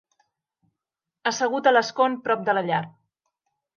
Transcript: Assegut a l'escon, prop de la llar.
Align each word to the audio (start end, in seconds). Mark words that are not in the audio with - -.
Assegut 1.31 1.69
a 1.69 1.73
l'escon, 1.75 2.17
prop 2.29 2.49
de 2.49 2.57
la 2.59 2.65
llar. 2.71 2.81